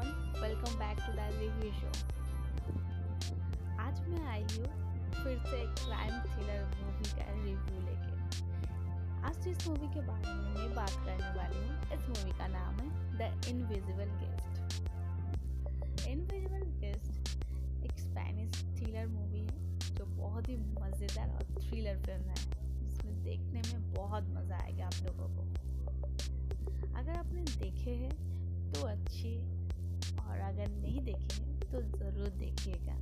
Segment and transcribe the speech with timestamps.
[0.00, 1.88] Back to the review show
[3.80, 4.68] आज मैं आई हूँ
[5.14, 8.12] फिर से एक क्राइम थ्रिलर मूवी का रिव्यू लेके।
[9.28, 12.74] आज जिस मूवी के बारे में मैं बात करने वाली हूँ। इस मूवी का नाम
[12.74, 12.88] है
[13.18, 14.44] the invisible guest
[16.08, 17.12] invisible guest
[17.84, 22.34] एक स्पेनिश थ्रिलर मूवी है, जो बहुत ही मज़ेदार और थ्रिलर फ़िल्म है।
[22.80, 25.42] जिसमें देखने में बहुत मज़ा आएगा आप लोगों को।
[26.94, 28.16] अगर आपने देखे हैं
[28.72, 29.57] तो अच्छी
[30.48, 32.96] अगर नहीं देखे हैं तो ज़रूर देखिएगा।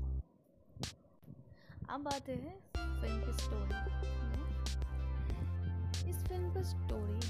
[1.94, 3.78] अब आते हैं फ़िल्म की स्टोरी
[6.10, 7.20] इस फ़िल्म की स्टोरी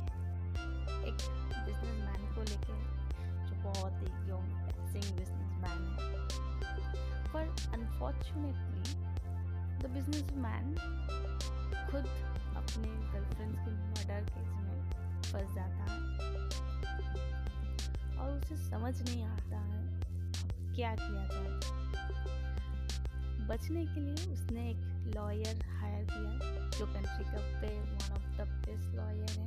[1.08, 1.18] एक
[1.66, 2.76] बिजनेसमैन को लेके
[3.46, 6.08] जो बहुत ही यंग पैसिंग बिजनेसमैन है।
[7.32, 8.84] पर अनफॉर्चुनेटली
[9.78, 10.66] द बिजनेसमैन
[11.90, 12.06] खुद
[12.56, 14.78] अपने गर्लफ्रेंड के मर्डर केस में
[15.22, 15.98] फंस जाता है।
[18.16, 19.84] और उसे समझ नहीं आता है
[20.76, 21.52] क्या किया जाए
[23.48, 24.80] बचने के लिए उसने एक
[25.14, 26.32] लॉयर हायर किया,
[26.78, 29.46] जो कंट्री का पे one of the best lawyer है।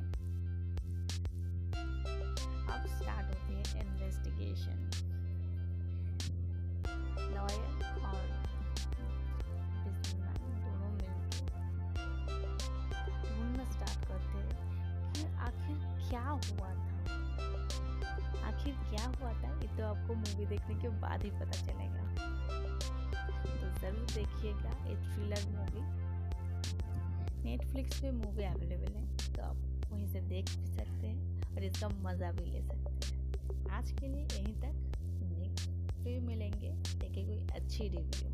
[2.66, 4.78] अब स्टार्ट होती है इन्वेस्टिगेशन
[7.34, 7.70] लॉयर
[8.02, 8.24] और
[9.84, 11.64] बिजनेसमैन दोनों मिलकर
[13.24, 14.64] ढूंढना स्टार्ट करते हैं
[15.12, 15.76] कि आखिर
[16.08, 16.89] क्या हुआ था?
[18.60, 22.02] आखिर क्या हुआ था, ये तो आपको मूवी देखने के बाद ही पता चलेगा।
[23.52, 25.84] तो ज़रूर देखिएगा ये थ्रिलर मूवी
[27.44, 29.56] नेटफ्लिक्स पे मूवी अवेलेबल है तो आप
[29.92, 34.08] वहीं से देख भी सकते हैं और इसका मज़ा भी ले सकते हैं। आज के
[34.08, 34.74] लिए यहीं तक
[35.30, 35.70] नेक्स्ट
[36.02, 38.29] फिर मिलेंगे। देखिए कोई अच्छी रिव्यू